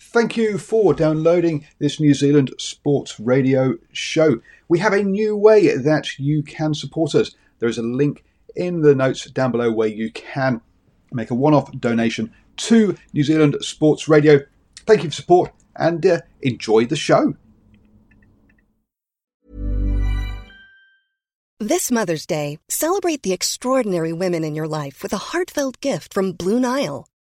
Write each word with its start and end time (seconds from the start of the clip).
Thank 0.00 0.36
you 0.36 0.58
for 0.58 0.94
downloading 0.94 1.66
this 1.80 1.98
New 1.98 2.14
Zealand 2.14 2.52
Sports 2.58 3.18
Radio 3.18 3.74
show. 3.92 4.40
We 4.68 4.78
have 4.78 4.92
a 4.92 5.02
new 5.02 5.36
way 5.36 5.76
that 5.76 6.18
you 6.18 6.42
can 6.44 6.72
support 6.72 7.16
us. 7.16 7.34
There 7.58 7.68
is 7.68 7.78
a 7.78 7.82
link 7.82 8.24
in 8.54 8.82
the 8.82 8.94
notes 8.94 9.24
down 9.30 9.50
below 9.50 9.72
where 9.72 9.88
you 9.88 10.12
can 10.12 10.60
make 11.12 11.30
a 11.30 11.34
one 11.34 11.52
off 11.52 11.72
donation 11.72 12.32
to 12.58 12.96
New 13.12 13.24
Zealand 13.24 13.56
Sports 13.60 14.08
Radio. 14.08 14.40
Thank 14.86 15.02
you 15.02 15.10
for 15.10 15.16
support 15.16 15.52
and 15.74 16.04
uh, 16.06 16.20
enjoy 16.42 16.86
the 16.86 16.96
show. 16.96 17.34
This 21.60 21.90
Mother's 21.90 22.24
Day, 22.24 22.60
celebrate 22.68 23.24
the 23.24 23.32
extraordinary 23.32 24.12
women 24.12 24.44
in 24.44 24.54
your 24.54 24.68
life 24.68 25.02
with 25.02 25.12
a 25.12 25.18
heartfelt 25.18 25.80
gift 25.80 26.14
from 26.14 26.32
Blue 26.32 26.60
Nile. 26.60 27.08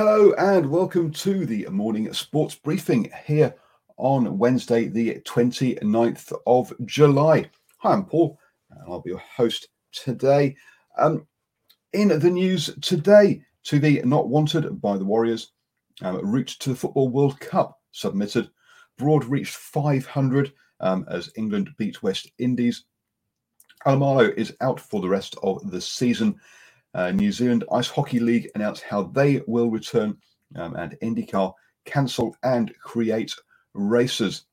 Hello 0.00 0.32
and 0.38 0.70
welcome 0.70 1.10
Toovey 1.10 1.68
morning 1.68 2.10
sports 2.14 2.54
briefing 2.54 3.12
here 3.26 3.54
on 3.98 4.38
Wednesday, 4.38 4.88
the 4.88 5.20
29th 5.26 6.32
of 6.46 6.72
July. 6.86 7.50
Hi, 7.80 7.92
I'm 7.92 8.06
Paul, 8.06 8.38
and 8.70 8.80
I'll 8.88 9.02
be 9.02 9.10
your 9.10 9.18
host 9.18 9.68
today. 9.92 10.56
Um, 10.96 11.26
in 11.92 12.18
the 12.18 12.30
news 12.30 12.70
today, 12.80 13.42
to 13.64 13.78
the 13.78 14.00
not 14.06 14.30
wanted 14.30 14.80
by 14.80 14.96
the 14.96 15.04
Warriors, 15.04 15.52
um, 16.00 16.16
route 16.26 16.56
to 16.60 16.70
the 16.70 16.76
Football 16.76 17.10
World 17.10 17.38
Cup 17.38 17.78
submitted. 17.90 18.48
Broad 18.96 19.26
reached 19.26 19.56
500 19.56 20.50
um, 20.80 21.04
as 21.10 21.30
England 21.36 21.68
beat 21.76 22.02
West 22.02 22.26
Indies. 22.38 22.86
Alaimalo 23.84 24.32
is 24.34 24.56
out 24.62 24.80
for 24.80 25.02
the 25.02 25.10
rest 25.10 25.36
of 25.42 25.70
the 25.70 25.80
season. 25.82 26.40
Uh, 26.94 27.12
New 27.12 27.30
Zealand 27.30 27.64
Ice 27.72 27.88
Hockey 27.88 28.18
League 28.18 28.50
announced 28.54 28.82
how 28.82 29.04
they 29.04 29.42
will 29.46 29.70
return, 29.70 30.16
um, 30.56 30.74
and 30.76 30.96
IndyCar 31.02 31.54
cancel 31.84 32.36
and 32.42 32.74
create 32.82 33.34
races. 33.74 34.44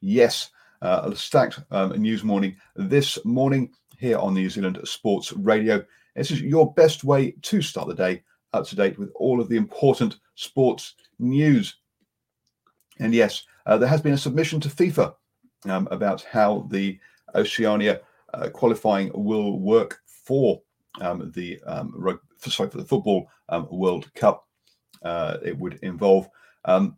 Yes, 0.00 0.50
uh, 0.82 1.12
stacked 1.14 1.60
um, 1.70 1.90
news 2.00 2.22
morning 2.22 2.56
this 2.76 3.18
morning 3.24 3.72
here 3.98 4.18
on 4.18 4.34
New 4.34 4.50
Zealand 4.50 4.78
Sports 4.84 5.32
Radio. 5.32 5.84
This 6.14 6.30
is 6.30 6.42
your 6.42 6.72
best 6.74 7.04
way 7.04 7.32
to 7.42 7.62
start 7.62 7.88
the 7.88 7.94
day 7.94 8.22
up 8.52 8.66
to 8.66 8.76
date 8.76 8.98
with 8.98 9.10
all 9.14 9.40
of 9.40 9.48
the 9.48 9.56
important 9.56 10.18
sports 10.34 10.94
news. 11.18 11.76
And 13.00 13.14
yes, 13.14 13.44
uh, 13.66 13.78
there 13.78 13.88
has 13.88 14.00
been 14.00 14.14
a 14.14 14.18
submission 14.18 14.60
to 14.60 14.68
FIFA 14.68 15.14
um, 15.66 15.88
about 15.90 16.22
how 16.22 16.66
the 16.70 16.98
Oceania 17.34 18.00
uh, 18.34 18.48
qualifying 18.50 19.10
will 19.14 19.58
work 19.58 20.00
for 20.06 20.60
um, 21.00 21.30
the 21.34 21.60
um, 21.66 21.92
rug, 21.94 22.20
sorry 22.38 22.70
for 22.70 22.78
the 22.78 22.84
football 22.84 23.28
um, 23.48 23.66
World 23.70 24.12
Cup. 24.14 24.46
Uh, 25.02 25.38
it 25.44 25.56
would 25.56 25.78
involve 25.82 26.28
um, 26.64 26.96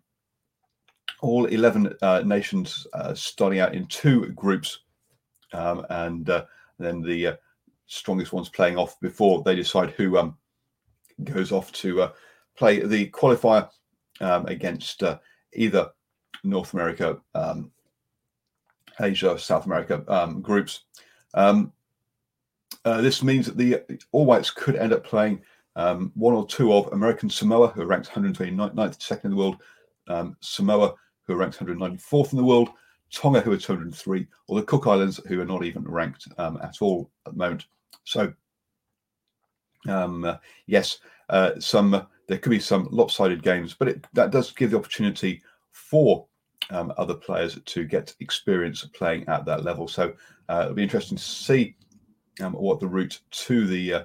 all 1.21 1.47
11 1.47 1.95
uh, 2.03 2.23
nations 2.25 2.87
uh, 2.95 3.15
starting 3.15 3.61
out 3.61 3.75
in 3.75 3.87
two 3.87 4.27
groups, 4.31 4.81
um, 5.53 5.85
and 5.91 6.31
uh, 6.31 6.45
then 6.79 7.03
the 7.03 7.27
uh, 7.29 7.37
strongest 7.87 8.33
ones 8.33 8.49
playing 8.49 8.77
off 8.77 8.99
before 9.01 9.43
they 9.43 9.55
decide 9.55 9.91
who 9.91 10.17
um, 10.17 10.37
goes 11.25 11.53
off 11.53 11.71
to 11.73 12.03
uh, 12.03 12.13
play 12.57 12.81
the 12.81 13.09
qualifier 13.11 13.69
against 14.21 15.03
either 15.55 15.91
North 16.45 16.73
America, 16.75 17.19
Asia, 19.01 19.39
South 19.39 19.67
America 19.67 20.37
groups. 20.43 20.85
Um, 21.35 21.73
uh, 22.85 23.01
this 23.01 23.23
means 23.23 23.47
that 23.47 23.57
the 23.57 23.83
All 24.13 24.27
Whites 24.27 24.51
could 24.51 24.77
end 24.77 24.93
up 24.93 25.05
playing 25.05 25.43
um, 25.77 26.13
one 26.15 26.35
or 26.35 26.47
two 26.47 26.73
of 26.73 26.93
American 26.93 27.31
Samoa, 27.31 27.69
who 27.69 27.83
are 27.83 27.87
ranked 27.87 28.11
129th, 28.11 29.03
second 29.03 29.31
in 29.31 29.37
the 29.37 29.43
world, 29.43 29.57
um, 30.09 30.37
Samoa, 30.41 30.95
who 31.27 31.35
are 31.35 31.37
ranked 31.37 31.59
194th 31.59 32.33
in 32.33 32.39
the 32.39 32.45
world, 32.45 32.71
Tonga, 33.13 33.41
who 33.41 33.53
are 33.53 33.57
203, 33.57 34.27
or 34.49 34.61
the 34.61 34.67
Cook 34.67 34.87
Islands, 34.87 35.21
who 35.27 35.41
are 35.41 35.47
not 35.47 35.65
even 35.65 35.85
ranked 35.85 36.29
um, 36.39 36.59
at 36.63 36.77
all 36.81 37.11
at 37.27 37.33
the 37.33 37.39
moment. 37.39 37.67
So, 38.05 38.33
um, 39.89 40.25
uh, 40.25 40.37
yes, 40.67 40.99
uh, 41.29 41.53
some 41.59 41.95
uh, 41.95 42.05
there 42.29 42.39
could 42.39 42.51
be 42.51 42.61
some 42.61 42.89
lopsided 42.91 43.43
games, 43.43 43.75
but 43.75 43.89
it, 43.89 44.07
that 44.13 44.31
does 44.31 44.53
give 44.53 44.71
the 44.71 44.77
opportunity 44.77 45.43
for 45.73 46.27
um, 46.71 46.93
other 46.97 47.15
players 47.15 47.59
to 47.65 47.85
get 47.85 48.15
experience 48.21 48.85
playing 48.95 49.27
at 49.29 49.45
that 49.45 49.65
level. 49.65 49.89
So 49.89 50.13
uh, 50.49 50.63
it'll 50.63 50.75
be 50.75 50.83
interesting 50.83 51.19
to 51.19 51.25
see 51.25 51.75
um, 52.41 52.53
what 52.53 52.81
the 52.81 52.89
route 52.89 53.21
to 53.31 53.67
the 53.67 53.95
uh, 53.95 54.05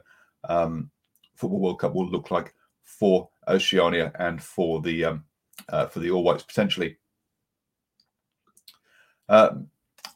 um, 0.50 0.90
Football 1.36 1.60
World 1.60 1.80
Cup 1.80 1.94
will 1.94 2.10
look 2.10 2.32
like 2.32 2.54
for 2.84 3.30
Oceania 3.48 4.12
and 4.20 4.42
for 4.42 4.82
the 4.82 5.06
um, 5.06 5.24
uh, 5.70 5.88
for 5.88 6.00
the 6.00 6.12
All 6.12 6.24
Whites 6.24 6.44
potentially. 6.44 6.98
Uh, 9.28 9.56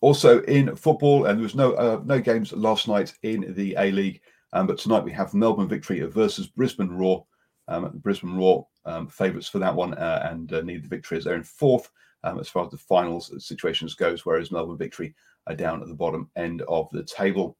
also 0.02 0.42
in 0.44 0.76
football, 0.76 1.26
and 1.26 1.38
there 1.38 1.44
was 1.44 1.56
no 1.56 1.74
uh, 1.74 2.02
no 2.06 2.20
games 2.20 2.54
last 2.54 2.88
night 2.88 3.14
in 3.24 3.54
the 3.56 3.76
A 3.78 3.92
League, 3.92 4.22
um, 4.54 4.68
but 4.68 4.78
tonight 4.78 5.04
we 5.04 5.12
have 5.12 5.34
Melbourne 5.34 5.68
Victory 5.68 6.00
versus 6.02 6.48
Brisbane 6.48 6.92
Roar. 6.92 7.26
Um, 7.68 7.92
Brisbane 8.02 8.36
Roar 8.36 8.66
favourites 9.10 9.48
for 9.48 9.60
that 9.60 9.76
one, 9.76 9.94
uh, 9.96 10.28
and 10.32 10.52
uh, 10.54 10.62
need 10.62 10.84
the 10.84 10.88
victory 10.88 11.18
as 11.18 11.24
they're 11.24 11.36
in 11.36 11.44
fourth 11.44 11.90
as 12.24 12.50
far 12.50 12.66
as 12.66 12.72
the 12.72 12.78
finals 12.78 13.32
situations 13.46 13.94
goes, 13.94 14.26
whereas 14.26 14.52
Melbourne 14.52 14.78
Victory 14.78 15.16
are 15.48 15.56
down 15.56 15.82
at 15.82 15.88
the 15.88 15.94
bottom 15.94 16.30
end 16.36 16.62
of 16.64 16.90
the 16.92 17.04
table. 17.04 17.58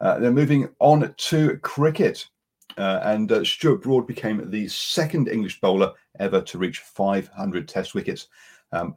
Uh, 0.00 0.18
then 0.18 0.34
moving 0.34 0.68
on 0.78 1.14
to 1.16 1.56
cricket. 1.58 2.26
Uh, 2.78 3.00
and 3.04 3.30
uh, 3.32 3.44
Stuart 3.44 3.82
Broad 3.82 4.06
became 4.06 4.50
the 4.50 4.66
second 4.68 5.28
English 5.28 5.60
bowler 5.60 5.92
ever 6.18 6.40
to 6.40 6.58
reach 6.58 6.78
500 6.78 7.68
Test 7.68 7.94
wickets 7.94 8.28
um, 8.72 8.94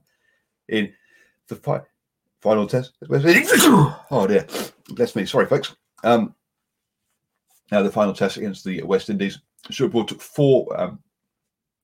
in 0.69 0.94
the 1.47 1.56
fi- 1.56 1.81
final 2.42 2.68
Test. 2.68 2.94
oh 4.12 4.28
dear, 4.28 4.47
bless 4.90 5.16
me. 5.16 5.25
Sorry, 5.25 5.46
folks. 5.46 5.75
Um, 6.03 6.34
now 7.72 7.81
the 7.81 7.92
final 7.92 8.13
Test 8.13 8.38
against 8.38 8.63
the 8.63 8.84
West 8.84 9.09
Indies. 9.09 9.40
Stuart 9.72 9.90
Broad 9.90 10.08
took 10.08 10.22
four 10.22 10.80
um, 10.80 11.00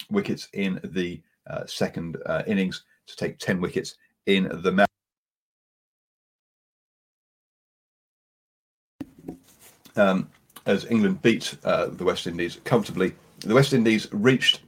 wickets 0.09 0.47
in 0.53 0.79
the 0.83 1.21
uh, 1.47 1.65
second 1.65 2.17
uh, 2.25 2.43
innings 2.47 2.83
to 3.07 3.15
take 3.15 3.39
10 3.39 3.59
wickets 3.59 3.95
in 4.25 4.49
the 4.61 4.71
match. 4.71 4.89
Um, 9.99 10.29
as 10.65 10.85
England 10.85 11.21
beat 11.21 11.55
uh, 11.63 11.87
the 11.87 12.03
West 12.03 12.27
Indies 12.27 12.59
comfortably. 12.63 13.13
The 13.39 13.53
West 13.53 13.73
Indies 13.73 14.07
reached, 14.11 14.61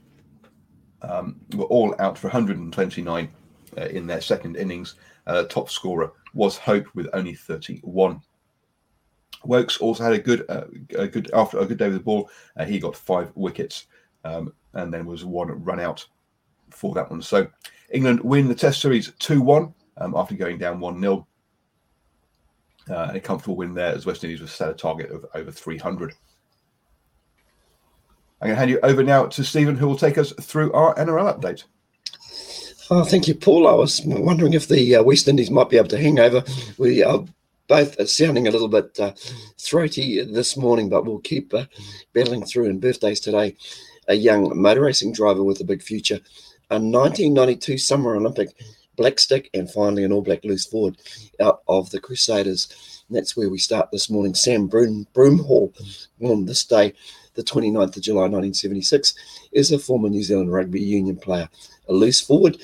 um, 1.02 1.40
were 1.54 1.64
all 1.64 1.94
out 1.98 2.18
for 2.18 2.28
129 2.28 3.28
uh, 3.76 3.80
in 3.86 4.06
their 4.06 4.20
second 4.20 4.56
innings. 4.56 4.94
Uh, 5.26 5.44
top 5.44 5.70
scorer 5.70 6.12
was 6.34 6.56
Hope 6.56 6.86
with 6.94 7.08
only 7.12 7.34
31. 7.34 8.20
Woakes 9.44 9.78
also 9.78 10.04
had 10.04 10.12
a 10.12 10.18
good, 10.18 10.44
uh, 10.48 10.64
a 10.96 11.08
good 11.08 11.30
after 11.34 11.58
a 11.58 11.66
good 11.66 11.78
day 11.78 11.86
with 11.88 11.96
the 11.96 12.00
ball. 12.00 12.30
Uh, 12.56 12.64
he 12.64 12.78
got 12.78 12.96
five 12.96 13.32
wickets, 13.34 13.86
um, 14.24 14.52
and 14.74 14.92
then 14.92 15.04
was 15.04 15.24
one 15.24 15.48
run 15.64 15.80
out 15.80 16.06
for 16.70 16.94
that 16.94 17.10
one. 17.10 17.20
So 17.22 17.48
England 17.90 18.20
win 18.20 18.48
the 18.48 18.54
Test 18.54 18.80
series 18.80 19.12
two 19.18 19.40
one 19.40 19.74
um, 19.96 20.14
after 20.16 20.36
going 20.36 20.58
down 20.58 20.78
one 20.78 21.00
0 21.00 21.26
uh, 22.90 23.06
and 23.08 23.16
a 23.16 23.20
comfortable 23.20 23.56
win 23.56 23.74
there 23.74 23.94
as 23.94 24.06
West 24.06 24.24
Indies 24.24 24.40
was 24.40 24.52
set 24.52 24.70
a 24.70 24.74
target 24.74 25.10
of 25.10 25.26
over 25.34 25.50
300. 25.50 26.14
I'm 28.40 28.48
going 28.48 28.54
to 28.54 28.58
hand 28.58 28.70
you 28.70 28.80
over 28.82 29.04
now 29.04 29.26
to 29.26 29.44
Stephen, 29.44 29.76
who 29.76 29.86
will 29.86 29.96
take 29.96 30.18
us 30.18 30.32
through 30.40 30.72
our 30.72 30.94
NRL 30.96 31.38
update. 31.38 31.64
Oh, 32.90 33.04
thank 33.04 33.28
you, 33.28 33.34
Paul. 33.34 33.68
I 33.68 33.72
was 33.72 34.02
wondering 34.04 34.52
if 34.52 34.68
the 34.68 34.96
uh, 34.96 35.02
West 35.02 35.28
Indies 35.28 35.50
might 35.50 35.70
be 35.70 35.76
able 35.76 35.88
to 35.88 35.98
hang 35.98 36.18
over. 36.18 36.42
We 36.76 37.02
are 37.04 37.24
both 37.68 38.08
sounding 38.08 38.48
a 38.48 38.50
little 38.50 38.68
bit 38.68 38.98
uh, 38.98 39.12
throaty 39.58 40.24
this 40.24 40.56
morning, 40.56 40.88
but 40.88 41.04
we'll 41.04 41.20
keep 41.20 41.54
uh, 41.54 41.66
battling 42.12 42.44
through. 42.44 42.68
And 42.68 42.80
birthdays 42.80 43.20
today, 43.20 43.56
a 44.08 44.14
young 44.14 44.60
motor 44.60 44.82
racing 44.82 45.12
driver 45.12 45.44
with 45.44 45.60
a 45.60 45.64
big 45.64 45.82
future, 45.82 46.20
a 46.68 46.74
1992 46.74 47.78
Summer 47.78 48.16
Olympic 48.16 48.48
black 48.96 49.18
stick, 49.18 49.50
and 49.54 49.70
finally 49.70 50.04
an 50.04 50.12
All 50.12 50.22
Black 50.22 50.44
loose 50.44 50.66
forward 50.66 50.96
out 51.40 51.62
of 51.68 51.90
the 51.90 52.00
Crusaders. 52.00 53.02
And 53.08 53.16
that's 53.16 53.36
where 53.36 53.50
we 53.50 53.58
start 53.58 53.90
this 53.90 54.10
morning. 54.10 54.34
Sam 54.34 54.66
Broom, 54.66 55.06
Broomhall 55.14 55.72
on 56.22 56.46
this 56.46 56.64
day, 56.64 56.92
the 57.34 57.42
29th 57.42 57.96
of 57.96 58.02
July 58.02 58.22
1976, 58.22 59.14
is 59.52 59.72
a 59.72 59.78
former 59.78 60.08
New 60.08 60.22
Zealand 60.22 60.52
rugby 60.52 60.80
union 60.80 61.16
player, 61.16 61.48
a 61.88 61.92
loose 61.92 62.20
forward. 62.20 62.58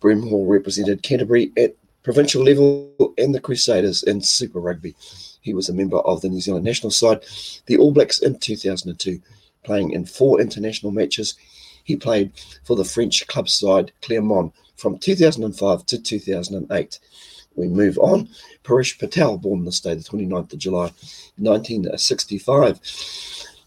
Broomhall 0.00 0.48
represented 0.48 1.02
Canterbury 1.02 1.52
at 1.56 1.76
provincial 2.02 2.42
level 2.42 3.14
and 3.18 3.34
the 3.34 3.40
Crusaders 3.40 4.02
in 4.02 4.20
Super 4.20 4.60
Rugby. 4.60 4.94
He 5.40 5.54
was 5.54 5.68
a 5.68 5.74
member 5.74 5.98
of 5.98 6.20
the 6.20 6.28
New 6.28 6.40
Zealand 6.40 6.64
national 6.64 6.90
side, 6.90 7.24
the 7.66 7.76
All 7.76 7.92
Blacks 7.92 8.20
in 8.20 8.38
2002, 8.38 9.20
playing 9.64 9.92
in 9.92 10.06
four 10.06 10.40
international 10.40 10.92
matches. 10.92 11.34
He 11.84 11.96
played 11.96 12.32
for 12.64 12.76
the 12.76 12.84
French 12.84 13.26
club 13.26 13.48
side 13.48 13.92
Clermont 14.02 14.54
from 14.76 14.98
2005 14.98 15.86
to 15.86 15.98
2008. 15.98 16.98
We 17.54 17.68
move 17.68 17.98
on. 17.98 18.28
Paresh 18.64 18.98
Patel, 18.98 19.38
born 19.38 19.64
this 19.64 19.80
day, 19.80 19.94
the 19.94 20.02
29th 20.02 20.52
of 20.52 20.58
July, 20.58 20.92
1965 21.36 22.80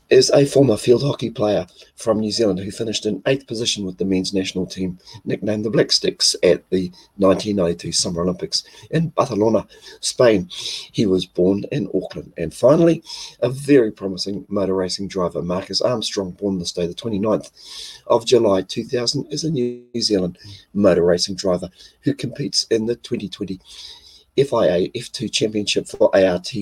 is 0.10 0.30
a 0.32 0.46
former 0.46 0.78
field 0.78 1.02
hockey 1.04 1.30
player 1.30 1.66
from 1.96 2.20
New 2.20 2.32
Zealand 2.32 2.60
who 2.60 2.72
finished 2.72 3.06
in 3.06 3.24
eighth 3.26 3.48
position 3.48 3.86
with 3.86 3.98
the 3.98 4.06
men's 4.06 4.34
national 4.34 4.66
team, 4.66 5.00
nicknamed 5.24 5.66
the 5.66 5.70
Black 5.70 5.92
Sticks, 5.92 6.36
at 6.44 6.70
the 6.70 6.90
1992 7.18 7.92
Summer 7.92 8.22
Olympics 8.22 8.64
in 8.92 9.10
Barcelona, 9.10 9.66
Spain. 10.02 10.48
He 10.92 11.06
was 11.06 11.26
born 11.26 11.64
in 11.72 11.90
Auckland. 11.96 12.34
And 12.38 12.54
finally, 12.54 13.04
a 13.42 13.50
very 13.50 13.92
promising 13.92 14.46
motor 14.48 14.76
racing 14.76 15.08
driver, 15.08 15.42
Marcus 15.42 15.82
Armstrong, 15.82 16.32
born 16.32 16.60
this 16.60 16.72
day, 16.72 16.86
the 16.86 16.94
29th 16.94 17.52
of 18.08 18.26
July 18.26 18.62
2000, 18.62 19.28
is 19.32 19.44
a 19.44 19.50
New 19.50 19.84
Zealand 20.00 20.38
motor 20.74 21.04
racing 21.04 21.36
driver 21.36 21.70
who 22.02 22.14
competes 22.14 22.66
in 22.70 22.86
the 22.86 22.96
2020 22.96 23.60
FIA 24.38 24.90
F2 24.90 25.32
Championship 25.32 25.88
for 25.88 26.16
ART 26.16 26.54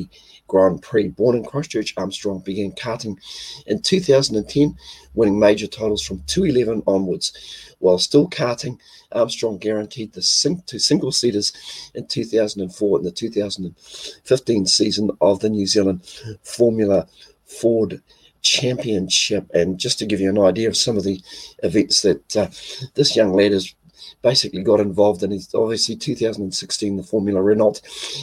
Grand 0.48 0.81
Prix. 0.81 1.10
Born 1.10 1.36
in 1.36 1.44
Christchurch, 1.44 1.94
Armstrong 1.98 2.40
began 2.40 2.72
karting 2.74 3.18
in 3.66 3.81
2010, 3.81 4.78
winning 5.14 5.40
major 5.40 5.68
titles 5.68 6.06
from 6.06 6.20
2011 6.28 6.84
onwards. 6.86 7.75
While 7.80 7.98
still 7.98 8.30
karting, 8.30 8.78
Armstrong 9.12 9.58
guaranteed 9.58 10.14
the 10.14 10.22
sing- 10.22 10.64
to 10.68 10.80
single 10.80 11.12
seaters 11.12 11.52
in 11.96 12.08
2004 12.08 12.98
and 12.98 13.06
the 13.06 13.12
2015 13.12 14.66
season 14.68 15.12
of 15.22 15.40
the 15.40 15.50
New 15.50 15.66
Zealand 15.66 16.06
Formula 16.44 17.08
Ford 17.46 18.02
Championship. 18.42 19.50
And 19.54 19.80
just 19.80 20.00
to 20.00 20.06
give 20.06 20.19
you 20.19 20.30
an 20.30 20.40
idea 20.40 20.68
of 20.68 20.78
some 20.78 20.98
of 20.98 21.04
the 21.04 21.22
events 21.64 22.02
that 22.04 22.38
uh, 22.38 22.48
this 22.94 23.16
young 23.16 23.34
lad 23.34 23.52
has 23.52 23.74
basically 24.22 24.64
got 24.64 24.80
involved 24.80 25.24
in 25.24 25.32
his 25.32 25.54
obviously 25.54 25.96
2016 25.96 26.98
the 26.98 27.04
Formula 27.04 27.42
Renault 27.42 27.82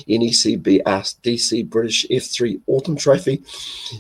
NECB 0.09 0.83
DC 0.83 1.69
British 1.69 2.07
F3 2.09 2.61
Autumn 2.67 2.97
Trophy, 2.97 3.43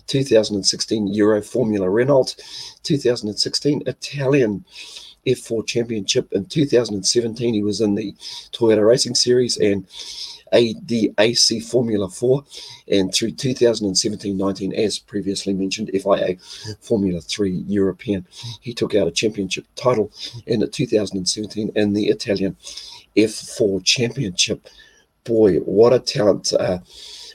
2016 0.06 1.08
Euro 1.08 1.42
Formula 1.42 1.88
Renault, 1.88 2.34
2016 2.82 3.82
Italian 3.86 4.64
F4 5.26 5.66
Championship. 5.66 6.32
In 6.32 6.46
2017, 6.46 7.54
he 7.54 7.62
was 7.62 7.80
in 7.80 7.94
the 7.94 8.14
Toyota 8.52 8.86
Racing 8.86 9.14
Series 9.14 9.56
and 9.56 9.86
ADAC 10.52 11.62
Formula 11.64 12.08
4, 12.08 12.44
and 12.88 13.14
through 13.14 13.32
2017-19, 13.32 14.74
as 14.74 14.98
previously 14.98 15.52
mentioned, 15.54 15.90
FIA 15.92 16.36
Formula 16.80 17.20
3 17.20 17.64
European. 17.66 18.26
He 18.60 18.74
took 18.74 18.94
out 18.94 19.08
a 19.08 19.12
championship 19.12 19.66
title 19.76 20.10
in 20.46 20.68
2017 20.68 21.72
in 21.74 21.92
the 21.92 22.08
Italian 22.08 22.56
F4 23.16 23.84
Championship. 23.84 24.68
Boy, 25.24 25.58
what 25.58 25.92
a 25.92 25.98
talent! 25.98 26.52
Uh, 26.52 26.78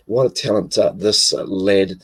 what 0.06 0.26
a 0.26 0.30
talent 0.30 0.78
uh, 0.78 0.92
this 0.96 1.34
lad 1.34 2.02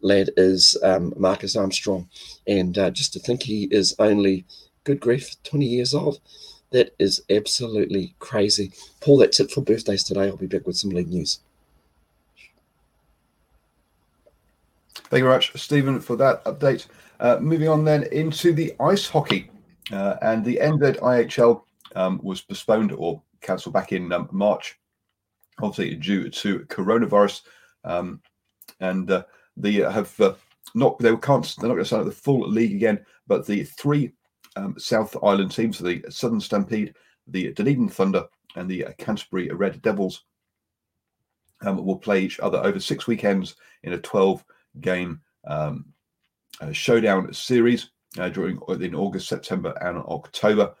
lad 0.00 0.30
is, 0.36 0.76
um, 0.82 1.14
Marcus 1.16 1.56
Armstrong, 1.56 2.08
and 2.46 2.76
uh, 2.76 2.90
just 2.90 3.12
to 3.14 3.18
think 3.18 3.42
he 3.42 3.64
is 3.70 3.96
only 3.98 4.44
good 4.84 5.00
grief, 5.00 5.34
20 5.44 5.64
years 5.64 5.94
old. 5.94 6.20
That 6.74 6.92
is 6.98 7.22
absolutely 7.30 8.16
crazy. 8.18 8.72
Paul, 9.00 9.18
that's 9.18 9.38
it 9.38 9.52
for 9.52 9.60
birthdays 9.60 10.02
today. 10.02 10.22
I'll 10.26 10.36
be 10.36 10.48
back 10.48 10.66
with 10.66 10.76
some 10.76 10.90
league 10.90 11.08
news. 11.08 11.38
Thank 14.92 15.20
you 15.20 15.24
very 15.26 15.36
much, 15.36 15.52
Stephen, 15.54 16.00
for 16.00 16.16
that 16.16 16.44
update. 16.46 16.88
Uh, 17.20 17.38
moving 17.40 17.68
on 17.68 17.84
then 17.84 18.08
into 18.10 18.52
the 18.52 18.74
ice 18.80 19.08
hockey. 19.08 19.52
Uh, 19.92 20.16
and 20.22 20.44
the 20.44 20.58
NZIHL 20.60 21.62
um, 21.94 22.18
was 22.24 22.40
postponed 22.40 22.90
or 22.90 23.22
cancelled 23.40 23.74
back 23.74 23.92
in 23.92 24.12
um, 24.12 24.28
March, 24.32 24.76
obviously 25.62 25.94
due 25.94 26.28
to 26.28 26.58
coronavirus. 26.66 27.42
Um, 27.84 28.20
and 28.80 29.08
uh, 29.12 29.22
they 29.56 29.74
have 29.74 30.20
uh, 30.20 30.34
not, 30.74 30.98
they 30.98 31.14
can't, 31.18 31.54
they're 31.60 31.68
not 31.68 31.74
going 31.74 31.84
to 31.84 31.84
sign 31.84 32.00
up 32.00 32.06
the 32.06 32.10
full 32.10 32.48
league 32.48 32.74
again, 32.74 33.06
but 33.28 33.46
the 33.46 33.62
three 33.62 34.12
um, 34.56 34.78
South 34.78 35.16
Island 35.22 35.50
teams, 35.50 35.78
the 35.78 36.04
Southern 36.08 36.40
Stampede, 36.40 36.94
the 37.26 37.52
Dunedin 37.52 37.88
Thunder, 37.88 38.26
and 38.56 38.68
the 38.68 38.86
Canterbury 38.98 39.48
Red 39.48 39.82
Devils, 39.82 40.24
um, 41.62 41.84
will 41.84 41.98
play 41.98 42.20
each 42.20 42.40
other 42.40 42.58
over 42.58 42.78
six 42.78 43.06
weekends 43.06 43.56
in 43.82 43.94
a 43.94 43.98
12 43.98 44.44
game 44.80 45.20
um, 45.46 45.86
uh, 46.60 46.72
showdown 46.72 47.32
series 47.32 47.90
uh, 48.18 48.28
during 48.28 48.58
in 48.80 48.94
August, 48.94 49.28
September, 49.28 49.76
and 49.80 49.98
October. 49.98 50.74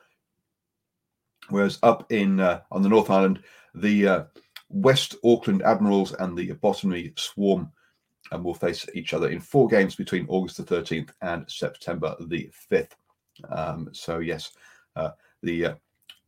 Whereas 1.48 1.78
up 1.82 2.10
in 2.12 2.40
uh, 2.40 2.60
on 2.70 2.82
the 2.82 2.88
North 2.88 3.10
Island, 3.10 3.42
the 3.74 4.06
uh, 4.06 4.24
West 4.68 5.16
Auckland 5.24 5.62
Admirals 5.62 6.12
and 6.14 6.36
the 6.36 6.52
Botany 6.52 7.12
Swarm 7.16 7.70
um, 8.32 8.42
will 8.42 8.54
face 8.54 8.86
each 8.94 9.12
other 9.12 9.28
in 9.28 9.40
four 9.40 9.68
games 9.68 9.94
between 9.94 10.26
August 10.28 10.56
the 10.56 10.64
13th 10.64 11.10
and 11.22 11.44
September 11.48 12.16
the 12.20 12.50
5th. 12.70 12.92
Um, 13.50 13.88
so 13.92 14.18
yes, 14.18 14.52
uh, 14.96 15.10
the 15.42 15.66
uh, 15.66 15.74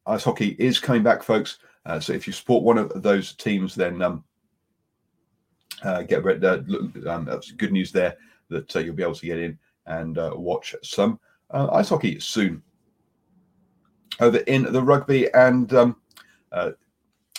ice 0.06 0.24
hockey 0.24 0.56
is 0.58 0.78
coming 0.78 1.02
back, 1.02 1.22
folks. 1.22 1.58
Uh, 1.84 2.00
so 2.00 2.12
if 2.12 2.26
you 2.26 2.32
support 2.32 2.64
one 2.64 2.78
of 2.78 3.02
those 3.02 3.34
teams, 3.34 3.74
then 3.74 4.02
um, 4.02 4.24
uh, 5.82 6.02
get. 6.02 6.24
Uh, 6.44 6.58
um, 7.08 7.24
that's 7.24 7.52
good 7.52 7.72
news 7.72 7.92
there 7.92 8.16
that 8.48 8.74
uh, 8.74 8.80
you'll 8.80 8.94
be 8.94 9.02
able 9.02 9.14
to 9.14 9.26
get 9.26 9.38
in 9.38 9.58
and 9.86 10.18
watch 10.34 10.74
some 10.82 11.20
ice 11.50 11.88
hockey 11.88 12.18
soon. 12.18 12.62
Over 14.18 14.38
in 14.38 14.72
the 14.72 14.82
rugby 14.82 15.32
and 15.34 15.72
um, 15.74 15.96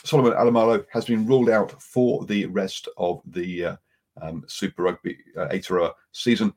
Solomon 0.03 0.33
Alaimalo 0.33 0.85
has 0.91 1.05
been 1.05 1.25
ruled 1.25 1.49
out 1.49 1.81
for 1.81 2.23
the 2.25 2.45
rest 2.45 2.87
of 2.97 3.21
the 3.25 3.77
um, 4.21 4.45
Super 4.47 4.83
Rugby 4.83 5.17
uh, 5.35 5.47
Aotearoa 5.47 5.91
season. 6.13 6.53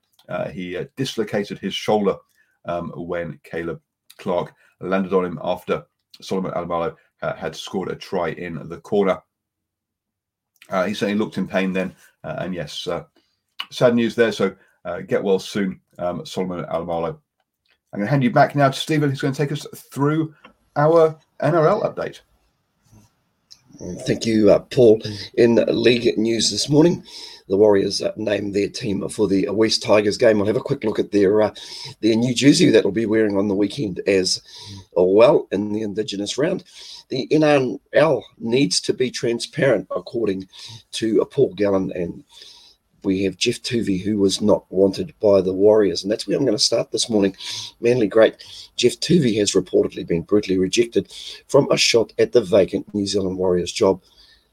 he 0.52 0.78
dislocated 0.96 1.58
his 1.58 1.74
shoulder 1.74 2.16
um, 2.64 2.90
when 2.96 3.40
Caleb 3.44 3.80
Clark 4.18 4.54
landed 4.80 5.12
on 5.12 5.24
him 5.24 5.38
after 5.42 5.84
Solomon 6.20 6.52
Alaimalo 6.52 6.96
uh, 7.22 7.34
had 7.34 7.54
scored 7.54 7.90
a 7.90 7.96
try 7.96 8.30
in 8.30 8.68
the 8.68 8.78
corner. 8.78 9.22
Uh, 10.68 10.84
he 10.84 10.94
certainly 10.94 11.18
looked 11.18 11.38
in 11.38 11.48
pain 11.48 11.72
then, 11.72 11.94
uh, 12.24 12.36
and 12.38 12.54
yes, 12.54 12.86
uh, 12.86 13.04
sad 13.70 13.94
news 13.94 14.14
there. 14.14 14.32
So 14.32 14.54
uh, 14.84 15.00
get 15.00 15.22
well 15.22 15.38
soon, 15.38 15.80
um, 15.98 16.24
Solomon 16.24 16.64
Alaimalo. 16.66 17.18
I'm 17.92 17.98
going 17.98 18.06
to 18.06 18.10
hand 18.10 18.22
you 18.22 18.30
back 18.30 18.54
now 18.54 18.68
to 18.68 18.78
Stephen, 18.78 19.10
who's 19.10 19.20
going 19.20 19.34
to 19.34 19.38
take 19.38 19.52
us 19.52 19.66
through 19.74 20.34
our 20.76 21.18
NRL 21.42 21.82
update. 21.82 22.20
Thank 23.80 24.26
you, 24.26 24.50
uh, 24.50 24.58
Paul. 24.58 25.00
In 25.34 25.54
league 25.68 26.18
news 26.18 26.50
this 26.50 26.68
morning, 26.68 27.02
the 27.48 27.56
Warriors 27.56 28.02
uh, 28.02 28.12
named 28.16 28.54
their 28.54 28.68
team 28.68 29.08
for 29.08 29.26
the 29.26 29.48
West 29.48 29.82
Tigers 29.82 30.18
game. 30.18 30.38
I'll 30.38 30.46
have 30.46 30.56
a 30.56 30.60
quick 30.60 30.84
look 30.84 30.98
at 30.98 31.12
their 31.12 31.40
uh, 31.40 31.54
their 32.00 32.14
new 32.14 32.34
jersey 32.34 32.68
that 32.70 32.84
will 32.84 32.92
be 32.92 33.06
wearing 33.06 33.38
on 33.38 33.48
the 33.48 33.54
weekend 33.54 34.00
as 34.06 34.42
well 34.92 35.48
in 35.50 35.72
the 35.72 35.80
Indigenous 35.80 36.36
round. 36.36 36.64
The 37.08 37.26
NRL 37.28 38.22
needs 38.38 38.82
to 38.82 38.92
be 38.92 39.10
transparent, 39.10 39.88
according 39.96 40.46
to 40.92 41.24
Paul 41.30 41.54
Gallen 41.54 41.90
and 41.94 42.22
we 43.04 43.24
have 43.24 43.36
Geoff 43.36 43.62
Toovey, 43.62 44.02
who 44.02 44.18
was 44.18 44.40
not 44.40 44.64
wanted 44.70 45.14
by 45.20 45.40
the 45.40 45.52
Warriors. 45.52 46.02
And 46.02 46.10
that's 46.10 46.26
where 46.26 46.36
I'm 46.36 46.44
going 46.44 46.56
to 46.56 46.62
start 46.62 46.90
this 46.90 47.10
morning. 47.10 47.36
Manly 47.80 48.06
great 48.06 48.36
Geoff 48.76 49.00
Toovey 49.00 49.38
has 49.38 49.52
reportedly 49.52 50.06
been 50.06 50.22
brutally 50.22 50.58
rejected 50.58 51.12
from 51.48 51.70
a 51.70 51.76
shot 51.76 52.12
at 52.18 52.32
the 52.32 52.40
vacant 52.40 52.92
New 52.94 53.06
Zealand 53.06 53.38
Warriors 53.38 53.72
job 53.72 54.02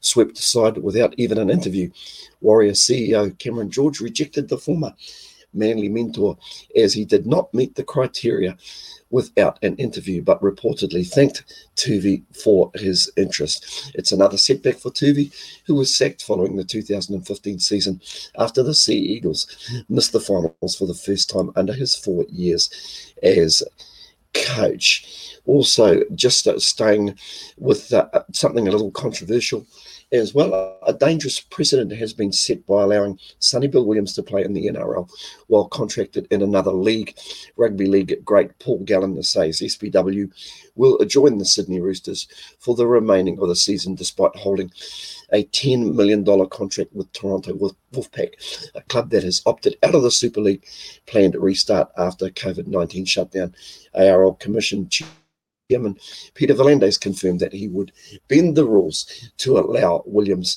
swept 0.00 0.38
aside 0.38 0.78
without 0.78 1.14
even 1.16 1.38
an 1.38 1.50
interview. 1.50 1.90
Warrior 2.40 2.72
CEO 2.72 3.36
Cameron 3.38 3.70
George 3.70 4.00
rejected 4.00 4.48
the 4.48 4.58
former 4.58 4.94
Manly 5.54 5.88
mentor, 5.88 6.36
as 6.76 6.92
he 6.92 7.04
did 7.04 7.26
not 7.26 7.52
meet 7.54 7.74
the 7.74 7.84
criteria 7.84 8.56
without 9.10 9.58
an 9.62 9.74
interview, 9.76 10.22
but 10.22 10.40
reportedly 10.42 11.06
thanked 11.06 11.44
Toovey 11.76 12.22
for 12.36 12.70
his 12.74 13.10
interest. 13.16 13.92
It's 13.94 14.12
another 14.12 14.36
setback 14.36 14.76
for 14.76 14.90
Toovey, 14.90 15.32
who 15.66 15.74
was 15.74 15.96
sacked 15.96 16.22
following 16.22 16.56
the 16.56 16.64
2015 16.64 17.58
season 17.58 18.00
after 18.38 18.62
the 18.62 18.74
Sea 18.74 18.98
Eagles 18.98 19.46
missed 19.88 20.12
the 20.12 20.20
finals 20.20 20.76
for 20.76 20.86
the 20.86 20.94
first 20.94 21.30
time 21.30 21.50
under 21.56 21.72
his 21.72 21.94
four 21.94 22.24
years 22.28 23.12
as 23.22 23.62
coach. 24.34 25.38
Also, 25.46 26.02
just 26.14 26.46
staying 26.60 27.18
with 27.56 27.92
uh, 27.92 28.08
something 28.32 28.68
a 28.68 28.70
little 28.70 28.90
controversial 28.90 29.66
as 30.12 30.34
well. 30.34 30.78
A 30.86 30.92
dangerous 30.92 31.40
precedent 31.40 31.92
has 31.92 32.12
been 32.12 32.32
set 32.32 32.64
by 32.66 32.82
allowing 32.82 33.18
Sonny 33.38 33.66
Bill 33.66 33.84
Williams 33.84 34.14
to 34.14 34.22
play 34.22 34.44
in 34.44 34.54
the 34.54 34.66
NRL 34.66 35.10
while 35.48 35.68
contracted 35.68 36.26
in 36.30 36.42
another 36.42 36.72
league. 36.72 37.16
Rugby 37.56 37.86
League 37.86 38.24
great 38.24 38.58
Paul 38.58 38.80
Gallen 38.84 39.22
says 39.22 39.60
SBW 39.60 40.30
will 40.76 40.98
join 41.04 41.38
the 41.38 41.44
Sydney 41.44 41.80
Roosters 41.80 42.28
for 42.58 42.74
the 42.74 42.86
remaining 42.86 43.38
of 43.38 43.48
the 43.48 43.56
season 43.56 43.94
despite 43.94 44.34
holding 44.36 44.70
a 45.32 45.44
$10 45.44 45.94
million 45.94 46.24
contract 46.48 46.92
with 46.94 47.12
Toronto 47.12 47.52
Wolfpack, 47.92 48.70
a 48.74 48.80
club 48.82 49.10
that 49.10 49.24
has 49.24 49.42
opted 49.44 49.76
out 49.82 49.94
of 49.94 50.02
the 50.02 50.10
Super 50.10 50.40
League 50.40 50.64
planned 51.06 51.34
restart 51.34 51.90
after 51.98 52.30
COVID 52.30 52.66
19 52.66 53.04
shutdown. 53.04 53.54
ARL 53.94 54.34
Commission 54.34 54.88
Chairman 55.70 55.98
Peter 56.32 56.54
V'landys 56.54 56.98
confirmed 56.98 57.40
that 57.40 57.52
he 57.52 57.68
would 57.68 57.92
bend 58.28 58.56
the 58.56 58.64
rules 58.64 59.30
to 59.36 59.58
allow 59.58 60.02
Williams 60.06 60.56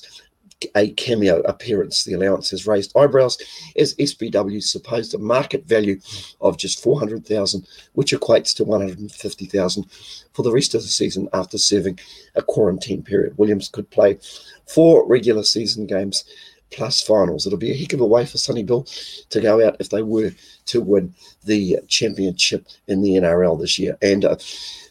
a 0.74 0.90
cameo 0.92 1.40
appearance. 1.40 2.04
The 2.04 2.14
allowance 2.14 2.48
has 2.50 2.66
raised 2.66 2.96
eyebrows 2.96 3.36
as 3.76 3.94
SBW's 3.96 4.70
supposed 4.70 5.18
market 5.18 5.66
value 5.66 6.00
of 6.40 6.56
just 6.56 6.82
400,000, 6.82 7.66
which 7.92 8.12
equates 8.14 8.54
to 8.56 8.64
150,000 8.64 9.84
for 10.32 10.42
the 10.42 10.52
rest 10.52 10.74
of 10.74 10.80
the 10.80 10.88
season 10.88 11.28
after 11.34 11.58
serving 11.58 11.98
a 12.34 12.40
quarantine 12.42 13.02
period. 13.02 13.36
Williams 13.36 13.68
could 13.68 13.90
play 13.90 14.18
four 14.66 15.06
regular 15.06 15.42
season 15.42 15.86
games 15.86 16.24
plus 16.72 17.00
finals. 17.00 17.46
It'll 17.46 17.58
be 17.58 17.70
a 17.70 17.76
heck 17.76 17.92
of 17.92 18.00
a 18.00 18.06
way 18.06 18.26
for 18.26 18.38
Sonny 18.38 18.62
Bill 18.62 18.86
to 19.30 19.40
go 19.40 19.66
out 19.66 19.76
if 19.80 19.90
they 19.90 20.02
were 20.02 20.32
to 20.66 20.80
win 20.80 21.14
the 21.44 21.78
championship 21.88 22.66
in 22.88 23.02
the 23.02 23.14
NRL 23.14 23.60
this 23.60 23.78
year. 23.78 23.96
And 24.02 24.24
uh, 24.24 24.36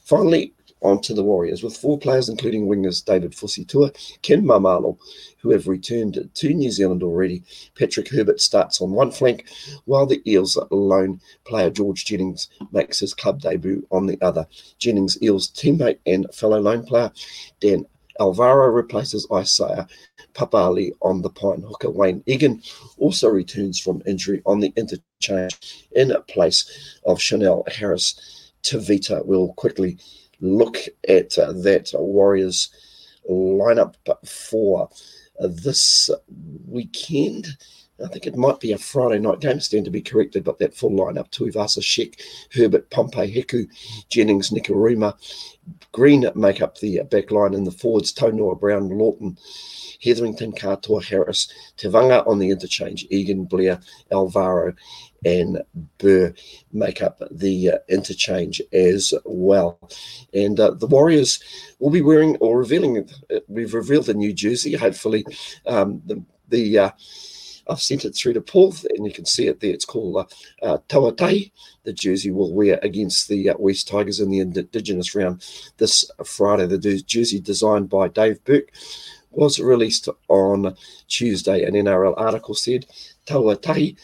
finally, 0.03 0.53
on 0.81 1.01
to 1.01 1.13
the 1.13 1.23
Warriors 1.23 1.63
with 1.63 1.77
four 1.77 1.97
players, 1.97 2.27
including 2.27 2.67
wingers 2.67 3.05
David 3.05 3.31
Fusitu'a, 3.31 3.95
Ken 4.21 4.43
Maumalo, 4.43 4.97
who 5.39 5.51
have 5.51 5.67
returned 5.67 6.29
to 6.33 6.53
New 6.53 6.71
Zealand 6.71 7.03
already. 7.03 7.43
Patrick 7.75 8.09
Herbert 8.09 8.41
starts 8.41 8.81
on 8.81 8.91
one 8.91 9.11
flank, 9.11 9.45
while 9.85 10.05
the 10.05 10.21
Eels' 10.29 10.57
lone 10.71 11.21
player 11.45 11.69
George 11.69 12.05
Jennings 12.05 12.50
makes 12.71 13.00
his 13.00 13.13
club 13.13 13.41
debut 13.41 13.85
on 13.91 14.07
the 14.07 14.19
other. 14.21 14.47
Jennings' 14.79 15.21
Eels 15.21 15.50
teammate 15.50 16.00
and 16.05 16.27
fellow 16.33 16.59
lone 16.59 16.83
player 16.83 17.11
Dan 17.59 17.85
Alvaro 18.21 18.67
replaces 18.67 19.25
Isaiah 19.33 19.87
Papali 20.33 20.91
on 21.01 21.23
the 21.23 21.29
pine 21.31 21.63
hooker. 21.63 21.87
Wayde 21.89 22.21
Egan 22.27 22.61
also 22.99 23.27
returns 23.27 23.79
from 23.79 24.03
injury 24.05 24.43
on 24.45 24.59
the 24.59 24.71
interchange 24.75 25.87
in 25.93 26.13
place 26.27 26.99
of 27.03 27.19
Chanel 27.19 27.65
Harris 27.67 28.51
Tavita. 28.61 29.25
We'll 29.25 29.53
quickly 29.53 29.97
look 30.39 30.77
at 31.09 31.35
uh, 31.39 31.51
that 31.63 31.89
Warriors 31.95 32.69
lineup 33.27 33.95
for 34.23 34.87
this 35.39 36.11
weekend. 36.67 37.57
I 38.03 38.08
think 38.08 38.27
it 38.27 38.36
might 38.36 38.60
be 38.60 38.72
a 38.72 38.77
Friday 38.77 39.20
night 39.20 39.39
game, 39.39 39.60
stand 39.60 39.86
to 39.86 39.91
be 39.91 40.01
corrected, 40.01 40.43
but 40.43 40.60
that 40.60 40.75
full 40.75 40.91
lineup 40.91 41.29
Tuivasa, 41.31 41.81
Sheck, 41.81 42.20
Herbert, 42.53 42.89
Pompey, 42.89 43.34
Hiku, 43.34 43.67
Jennings, 44.10 44.50
Nikorima, 44.50 45.15
Green 45.91 46.25
make 46.36 46.62
up 46.62 46.79
the 46.79 47.01
back 47.10 47.31
line 47.31 47.53
in 47.53 47.63
the 47.63 47.72
forwards, 47.72 48.13
Tonoa, 48.13 48.60
Brown, 48.60 48.89
Lawton, 48.89 49.38
Hetherington, 50.01 50.53
Katoa, 50.53 51.03
Harris, 51.03 51.51
Tevaga 51.77 52.25
on 52.27 52.39
the 52.39 52.50
interchange, 52.50 53.05
Egan, 53.10 53.46
Blair, 53.46 53.79
Alvaro, 54.12 54.74
and 55.24 55.62
Burr 56.00 56.34
make 56.74 57.01
up 57.01 57.22
the 57.29 57.72
uh, 57.72 57.77
interchange 57.88 58.62
as 58.74 59.13
well. 59.24 59.77
And 60.34 60.60
uh, 60.60 60.72
the 60.72 60.88
Warriors 60.88 61.39
will 61.79 61.91
be 61.91 62.01
wearing 62.01 62.38
or 62.38 62.58
revealing, 62.58 63.08
uh, 63.29 63.39
we've 63.48 63.75
revealed 63.75 64.05
the 64.05 64.15
new 64.15 64.34
jersey. 64.34 64.74
Hopefully, 64.74 65.25
um, 65.67 66.01
the, 66.05 66.24
the 66.50 66.79
uh, 66.79 66.91
I've 67.71 67.81
sent 67.81 68.05
it 68.05 68.15
through 68.15 68.33
to 68.33 68.41
Paul, 68.41 68.75
and 68.95 69.05
you 69.05 69.13
can 69.13 69.25
see 69.25 69.47
it 69.47 69.61
there. 69.61 69.71
It's 69.71 69.85
called 69.85 70.17
uh, 70.17 70.65
uh, 70.65 70.77
Tauatai. 70.89 71.51
The 71.83 71.93
jersey 71.93 72.31
we'll 72.31 72.53
wear 72.53 72.79
against 72.83 73.29
the 73.29 73.49
uh, 73.49 73.55
West 73.57 73.87
Tigers 73.87 74.19
in 74.19 74.29
the 74.29 74.39
Indigenous 74.39 75.15
round 75.15 75.45
this 75.77 76.09
Friday. 76.25 76.65
The 76.65 77.01
jersey 77.01 77.39
designed 77.39 77.89
by 77.89 78.09
Dave 78.09 78.43
Burke 78.43 78.71
was 79.31 79.59
released 79.59 80.09
on 80.27 80.75
Tuesday. 81.07 81.63
An 81.63 81.73
NRL 81.73 82.13
article 82.17 82.55
said 82.55 82.85
Tawatai 83.25 83.95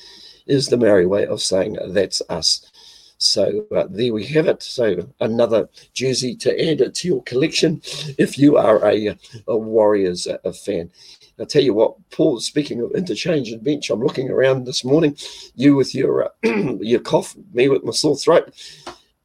is 0.45 0.67
the 0.67 0.77
Maori 0.77 1.05
way 1.05 1.25
of 1.25 1.41
saying 1.41 1.77
that's 1.89 2.21
us. 2.29 2.71
So 3.17 3.65
uh, 3.75 3.85
there 3.89 4.13
we 4.13 4.25
have 4.27 4.47
it. 4.47 4.63
So 4.63 5.09
another 5.19 5.69
jersey 5.93 6.35
to 6.37 6.69
add 6.71 6.93
to 6.93 7.07
your 7.07 7.23
collection 7.23 7.81
if 8.17 8.37
you 8.37 8.57
are 8.57 8.85
a, 8.85 9.17
a 9.47 9.57
Warriors 9.57 10.27
uh, 10.27 10.51
fan. 10.51 10.91
I'll 11.39 11.45
tell 11.45 11.61
you 11.61 11.73
what, 11.73 11.95
Paul, 12.09 12.39
speaking 12.39 12.81
of 12.81 12.91
interchange 12.93 13.51
and 13.51 13.63
bench, 13.63 13.89
I'm 13.89 14.01
looking 14.01 14.29
around 14.29 14.65
this 14.65 14.83
morning, 14.83 15.15
you 15.55 15.75
with 15.75 15.93
your 15.93 16.25
uh, 16.25 16.29
your 16.81 16.99
cough, 16.99 17.35
me 17.53 17.69
with 17.69 17.83
my 17.83 17.91
sore 17.91 18.15
throat. 18.15 18.53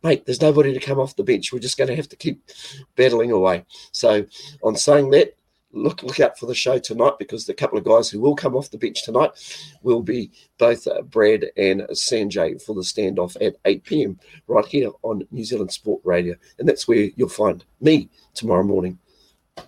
Mate, 0.02 0.26
there's 0.26 0.42
nobody 0.42 0.75
to 0.75 0.81
come 0.81 0.99
off 0.99 1.16
the 1.16 1.23
bench. 1.23 1.52
We're 1.52 1.61
just 1.61 1.78
going 1.78 1.88
to 1.88 1.97
have 1.97 2.09
to 2.09 2.16
keep 2.16 2.42
battling 2.97 3.31
away. 3.31 3.64
So, 3.92 4.26
on 4.62 4.76
saying 4.76 5.11
that, 5.11 5.37
look 5.73 6.02
look 6.02 6.21
out 6.21 6.38
for 6.38 6.47
the 6.47 6.54
show 6.54 6.78
tonight 6.78 7.14
because 7.19 7.47
the 7.47 7.54
couple 7.54 7.78
of 7.78 7.85
guys 7.85 8.11
who 8.11 8.21
will 8.21 8.37
come 8.37 8.54
off 8.54 8.71
the 8.71 8.78
bench 8.78 9.04
tonight 9.04 9.31
will 9.83 10.02
be 10.02 10.31
both 10.59 10.87
uh, 10.87 11.02
Brad 11.02 11.47
and 11.57 11.83
Sanjay 11.92 12.61
for 12.62 12.75
the 12.75 12.83
standoff 12.83 13.37
at 13.40 13.57
8 13.64 13.85
p.m. 13.85 14.19
right 14.47 14.66
here 14.66 14.90
on 15.02 15.26
New 15.31 15.45
Zealand 15.45 15.73
Sport 15.73 16.02
Radio, 16.04 16.35
and 16.59 16.69
that's 16.69 16.87
where 16.87 17.09
you'll 17.16 17.28
find 17.28 17.64
me 17.81 18.09
tomorrow 18.35 18.64
morning, 18.64 18.99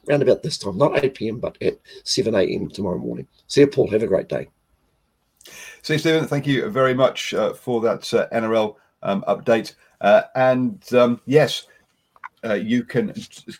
around 0.08 0.22
about 0.22 0.42
this 0.42 0.58
time, 0.58 0.78
not 0.78 1.02
8 1.02 1.14
p.m. 1.14 1.38
but 1.38 1.60
at 1.62 1.78
7 2.04 2.34
a.m. 2.34 2.68
tomorrow 2.68 2.98
morning. 2.98 3.26
See 3.46 3.62
you, 3.62 3.66
Paul. 3.66 3.90
Have 3.90 4.02
a 4.02 4.06
great 4.06 4.28
day. 4.28 4.48
See 5.82 5.94
you, 5.94 5.98
Stephen. 5.98 6.26
Thank 6.26 6.46
you 6.46 6.68
very 6.70 6.94
much 6.94 7.34
uh, 7.34 7.52
for 7.52 7.80
that 7.82 8.12
uh, 8.14 8.28
NRL 8.32 8.76
um, 9.02 9.24
update. 9.28 9.74
Uh, 10.00 10.22
and 10.34 10.82
um, 10.94 11.20
yes 11.26 11.66
uh, 12.44 12.54
you 12.54 12.84
can 12.84 13.12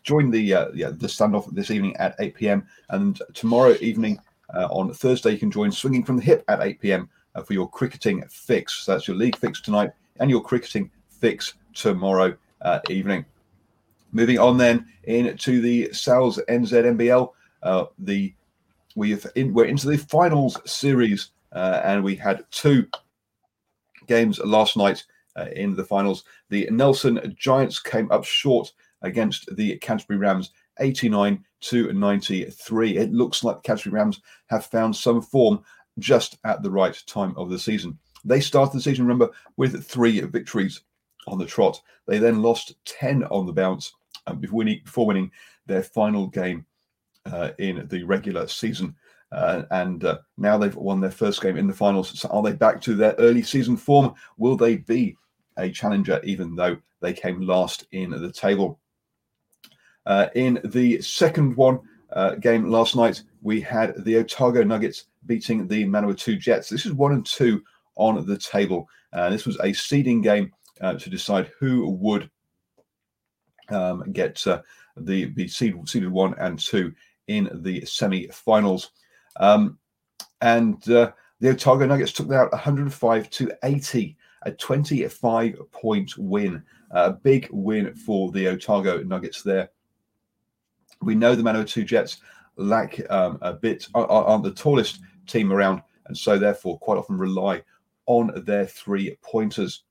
join 0.02 0.30
the 0.30 0.52
uh, 0.52 0.68
yeah, 0.74 0.90
the 0.90 1.06
standoff 1.06 1.50
this 1.54 1.70
evening 1.70 1.96
at 1.96 2.14
8 2.18 2.34
p.m. 2.34 2.66
and 2.90 3.22
tomorrow 3.32 3.74
evening 3.80 4.20
uh, 4.54 4.66
on 4.70 4.92
Thursday 4.92 5.30
you 5.30 5.38
can 5.38 5.50
join 5.50 5.72
Swinging 5.72 6.04
from 6.04 6.16
the 6.16 6.22
Hip 6.22 6.44
at 6.48 6.60
8 6.60 6.80
p.m. 6.80 7.08
For 7.46 7.54
your 7.54 7.68
cricketing 7.68 8.22
fix. 8.28 8.84
So 8.84 8.92
that's 8.92 9.08
your 9.08 9.16
league 9.16 9.36
fix 9.36 9.60
tonight 9.60 9.90
and 10.20 10.30
your 10.30 10.40
cricketing 10.40 10.90
fix 11.08 11.54
tomorrow 11.72 12.36
evening. 12.88 13.24
Moving 14.14 14.38
on 14.38 14.56
then 14.56 14.86
into 15.02 15.60
the 15.60 15.92
Sal's 15.92 16.40
NZNBL, 16.48 17.30
uh, 17.62 17.84
the 17.98 18.32
we've 18.94 19.26
in, 19.34 19.52
we're 19.52 19.64
into 19.66 19.88
the 19.88 19.98
finals 19.98 20.58
series 20.64 21.30
and 21.52 22.02
we 22.02 22.14
had 22.14 22.44
two 22.50 22.86
games 24.06 24.38
last 24.38 24.76
night 24.76 25.04
uh, 25.36 25.46
in 25.54 25.74
the 25.74 25.84
finals. 25.84 26.24
The 26.48 26.68
Nelson 26.70 27.34
Giants 27.38 27.80
came 27.80 28.10
up 28.10 28.24
short 28.24 28.72
against 29.02 29.54
the 29.56 29.76
Canterbury 29.78 30.18
Rams 30.18 30.52
89 30.80 31.44
to 31.62 31.92
93. 31.92 32.96
It 32.96 33.12
looks 33.12 33.44
like 33.44 33.56
the 33.56 33.62
Canterbury 33.62 34.00
Rams 34.00 34.20
have 34.46 34.66
found 34.66 34.94
some 34.94 35.22
form 35.22 35.62
just 35.98 36.38
at 36.44 36.62
the 36.62 36.70
right 36.70 37.00
time 37.06 37.34
of 37.36 37.50
the 37.50 37.58
season. 37.58 37.98
They 38.24 38.40
started 38.40 38.76
the 38.76 38.82
season, 38.82 39.06
remember, 39.06 39.30
with 39.56 39.84
three 39.84 40.20
victories 40.20 40.82
on 41.26 41.38
the 41.38 41.46
trot. 41.46 41.80
They 42.06 42.18
then 42.18 42.42
lost 42.42 42.74
10 42.84 43.24
on 43.24 43.46
the 43.46 43.52
bounce 43.52 43.92
um, 44.26 44.40
before, 44.40 44.58
winning, 44.58 44.80
before 44.84 45.06
winning 45.06 45.30
their 45.66 45.82
final 45.82 46.26
game 46.26 46.66
uh, 47.26 47.50
in 47.58 47.86
the 47.88 48.02
regular 48.04 48.46
season. 48.46 48.94
Uh, 49.32 49.62
and 49.70 50.04
uh, 50.04 50.18
now 50.38 50.56
they've 50.56 50.76
won 50.76 51.00
their 51.00 51.10
first 51.10 51.42
game 51.42 51.56
in 51.56 51.66
the 51.66 51.72
finals. 51.72 52.18
So 52.18 52.28
are 52.28 52.42
they 52.42 52.52
back 52.52 52.80
to 52.82 52.94
their 52.94 53.14
early 53.18 53.42
season 53.42 53.76
form? 53.76 54.14
Will 54.36 54.56
they 54.56 54.76
be 54.76 55.16
a 55.56 55.70
challenger, 55.70 56.20
even 56.24 56.54
though 56.54 56.76
they 57.00 57.12
came 57.12 57.40
last 57.40 57.86
in 57.92 58.10
the 58.10 58.32
table. 58.32 58.80
Uh, 60.06 60.28
in 60.34 60.60
the 60.64 61.00
second 61.00 61.56
one 61.56 61.80
uh, 62.12 62.34
game 62.36 62.70
last 62.70 62.96
night, 62.96 63.22
we 63.42 63.60
had 63.60 63.94
the 64.04 64.18
Otago 64.18 64.62
Nuggets 64.62 65.06
beating 65.26 65.66
the 65.66 65.84
Manawatu 65.84 66.38
Jets. 66.38 66.68
This 66.68 66.86
is 66.86 66.92
one 66.92 67.12
and 67.12 67.24
two 67.24 67.62
on 67.96 68.24
the 68.26 68.38
table. 68.38 68.88
Uh, 69.12 69.30
this 69.30 69.46
was 69.46 69.58
a 69.60 69.72
seeding 69.72 70.20
game 70.20 70.52
uh, 70.80 70.94
to 70.94 71.10
decide 71.10 71.50
who 71.58 71.88
would 71.90 72.30
um, 73.74 74.12
get 74.12 74.46
uh, 74.46 74.62
the, 74.96 75.26
the 75.34 75.48
seed, 75.48 75.88
seeded 75.88 76.10
one 76.10 76.34
and 76.38 76.58
two 76.58 76.94
in 77.26 77.50
the 77.62 77.84
semi-finals. 77.84 78.90
Um, 79.36 79.78
and 80.40 80.88
uh, 80.90 81.12
The 81.40 81.50
Otago 81.50 81.86
Nuggets 81.86 82.12
took 82.12 82.28
that 82.28 82.38
out 82.38 82.52
105 82.52 83.30
to 83.30 83.52
80, 83.62 84.16
a 84.42 84.52
25 84.52 85.56
point 85.72 86.16
win. 86.18 86.62
A 86.90 87.12
big 87.12 87.48
win 87.50 87.94
for 87.94 88.30
the 88.30 88.48
Otago 88.48 89.02
Nuggets 89.02 89.42
there. 89.42 89.70
We 91.02 91.14
know 91.16 91.34
the 91.34 91.42
Manawatu 91.42 91.84
Jets 91.84 92.18
lack 92.56 93.00
um, 93.10 93.38
a 93.42 93.52
bit, 93.52 93.88
aren't 93.94 94.44
the 94.44 94.52
tallest 94.52 95.00
team 95.26 95.52
around, 95.52 95.82
and 96.06 96.16
so 96.16 96.38
therefore 96.38 96.78
quite 96.78 96.98
often 96.98 97.18
rely 97.18 97.62
on 98.06 98.44
their 98.44 98.66
three 98.66 99.16
pointers. 99.22 99.82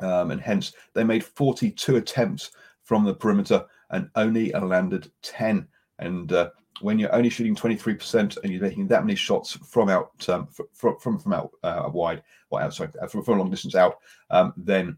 Um, 0.00 0.30
and 0.30 0.40
hence 0.40 0.72
they 0.92 1.04
made 1.04 1.24
42 1.24 1.96
attempts 1.96 2.50
from 2.82 3.04
the 3.04 3.14
perimeter 3.14 3.64
and 3.90 4.10
only 4.16 4.50
landed 4.50 5.10
10. 5.22 5.66
And 5.98 6.32
uh, 6.32 6.50
when 6.80 6.98
you're 6.98 7.14
only 7.14 7.30
shooting 7.30 7.54
23% 7.54 8.38
and 8.42 8.52
you're 8.52 8.62
making 8.62 8.88
that 8.88 9.04
many 9.04 9.14
shots 9.14 9.52
from 9.52 9.88
out 9.88 10.28
um, 10.28 10.48
from, 10.72 10.98
from 10.98 11.18
from 11.18 11.32
out 11.32 11.50
uh, 11.62 11.88
wide 11.92 12.22
or 12.50 12.60
outside 12.60 12.92
uh, 13.00 13.06
from, 13.06 13.22
from 13.22 13.34
a 13.34 13.38
long 13.38 13.50
distance 13.50 13.74
out, 13.74 13.98
um, 14.30 14.52
then 14.56 14.96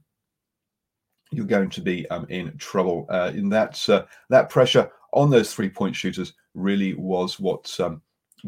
you're 1.31 1.45
going 1.45 1.71
to 1.71 1.81
be 1.81 2.09
um, 2.09 2.27
in 2.29 2.57
trouble. 2.57 3.07
Uh, 3.11 3.33
in 3.35 3.49
that 3.51 3.87
uh, 3.89 4.05
that 4.31 4.49
pressure 4.49 4.91
on 5.13 5.31
those 5.31 5.53
three 5.53 5.69
point 5.69 5.95
shooters 5.95 6.33
really 6.55 6.95
was 6.95 7.39
what 7.39 7.79
um, 7.81 8.01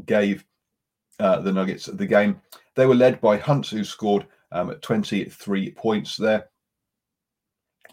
gave 0.06 0.44
uh, 1.20 1.40
the 1.40 1.52
Nuggets 1.52 1.86
the 1.86 2.06
game. 2.06 2.40
They 2.74 2.86
were 2.86 2.94
led 2.94 3.20
by 3.20 3.36
Hunt, 3.36 3.66
who 3.66 3.84
scored 3.84 4.26
um, 4.52 4.74
23 4.80 5.70
points 5.72 6.16
there, 6.16 6.48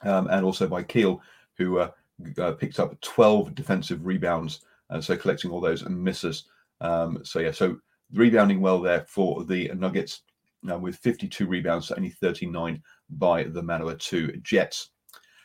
um, 0.04 0.28
and 0.28 0.46
also 0.46 0.68
by 0.68 0.84
Keel, 0.84 1.22
who 1.58 1.80
uh, 1.80 1.92
uh, 2.38 2.54
picked 2.54 2.80
up 2.80 3.00
12 3.02 3.56
defensive 3.56 4.06
rebounds, 4.06 4.62
and 4.90 5.04
so 5.04 5.18
collecting 5.18 5.52
all 5.52 5.62
those 5.62 5.88
misses. 5.88 6.46
Um, 6.82 7.20
so 7.24 7.40
yeah, 7.40 7.52
so 7.52 7.78
rebounding 8.14 8.62
well 8.62 8.82
there 8.82 9.06
for 9.08 9.44
the 9.44 9.72
Nuggets, 9.76 10.22
uh, 10.70 10.78
with 10.78 10.98
52 10.98 11.46
rebounds 11.46 11.92
only 11.92 12.10
39 12.10 12.82
by 13.12 13.44
the 13.44 13.62
Manawatu 13.62 14.42
Jets. 14.42 14.90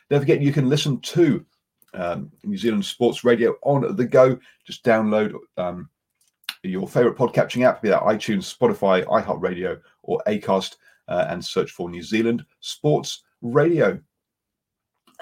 Don't 0.09 0.19
forget 0.19 0.41
you 0.41 0.51
can 0.51 0.69
listen 0.69 0.99
to 1.01 1.45
um, 1.93 2.31
New 2.43 2.57
Zealand 2.57 2.85
Sports 2.85 3.23
Radio 3.23 3.55
on 3.63 3.95
the 3.95 4.05
go. 4.05 4.37
Just 4.65 4.83
download 4.83 5.35
um, 5.57 5.89
your 6.63 6.87
favorite 6.87 7.17
podcatching 7.17 7.65
app, 7.65 7.81
be 7.81 7.89
that 7.89 8.03
iTunes, 8.03 8.55
Spotify, 8.55 9.05
iHeartRadio, 9.05 9.79
or 10.03 10.21
Acast, 10.27 10.77
uh, 11.11 11.25
and 11.29 11.43
search 11.43 11.71
for 11.71 11.89
New 11.89 12.01
Zealand 12.01 12.45
Sports 12.61 13.23
Radio. 13.41 13.99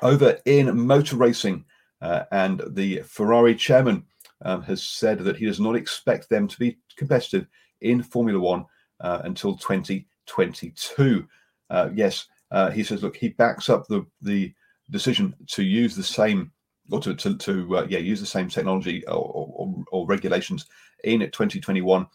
Over 0.04 0.38
in 0.46 0.80
motor 0.80 1.18
racing, 1.18 1.66
uh, 2.02 2.24
and 2.32 2.62
the 2.70 3.02
Ferrari 3.02 3.56
chairman 3.56 4.06
um, 4.46 4.62
has 4.62 4.84
said 4.88 5.20
that 5.20 5.36
he 5.36 5.46
does 5.46 5.60
not 5.60 5.76
expect 5.76 6.30
them 6.30 6.48
to 6.48 6.60
be 6.60 6.78
competitive 6.96 7.48
in 7.82 8.04
Formula 8.04 8.40
One 8.40 8.66
uh, 9.02 9.22
until 9.24 9.58
2022. 9.58 11.28
Uh, 11.70 11.90
yes, 11.94 12.28
uh, 12.52 12.70
he 12.70 12.84
says, 12.84 13.04
look, 13.04 13.18
he 13.18 13.30
backs 13.30 13.68
up 13.68 13.88
the 13.88 14.06
the 14.22 14.54
decision 14.92 15.36
to 15.48 15.64
use 15.64 15.96
the 15.96 16.04
same 16.04 16.52
or 16.92 17.02
to 17.02 17.16
to, 17.16 17.36
to 17.38 17.78
uh, 17.78 17.88
yeah 17.90 18.00
use 18.00 18.20
the 18.20 18.26
same 18.26 18.48
technology 18.48 19.06
or, 19.08 19.16
or, 19.16 19.84
or 19.92 20.08
regulations 20.08 20.68
in 21.04 21.20
2021 21.20 22.08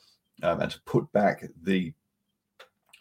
um, 0.42 0.60
and 0.60 0.70
to 0.70 0.80
put 0.82 1.10
back 1.12 1.44
the 1.62 1.92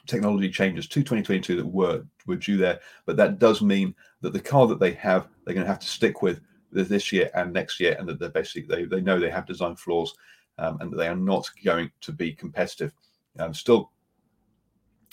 technology 0.07 0.49
changes 0.49 0.87
to 0.87 0.99
2022 0.99 1.55
that 1.55 1.65
were 1.65 2.03
were 2.25 2.35
due 2.35 2.57
there. 2.57 2.79
But 3.05 3.17
that 3.17 3.39
does 3.39 3.61
mean 3.61 3.95
that 4.21 4.33
the 4.33 4.39
car 4.39 4.67
that 4.67 4.79
they 4.79 4.93
have, 4.93 5.27
they're 5.45 5.53
going 5.53 5.65
to 5.65 5.71
have 5.71 5.79
to 5.79 5.87
stick 5.87 6.21
with 6.21 6.41
this 6.71 7.11
year 7.11 7.29
and 7.35 7.53
next 7.53 7.79
year, 7.79 7.95
and 7.99 8.07
that 8.07 8.19
they're 8.19 8.29
basically 8.29 8.63
they, 8.63 8.85
they 8.85 9.01
know 9.01 9.19
they 9.19 9.29
have 9.29 9.45
design 9.45 9.75
flaws 9.75 10.13
um, 10.57 10.77
and 10.81 10.91
that 10.91 10.97
they 10.97 11.07
are 11.07 11.15
not 11.15 11.49
going 11.63 11.91
to 12.01 12.11
be 12.11 12.33
competitive. 12.33 12.93
Um, 13.39 13.53
still, 13.53 13.91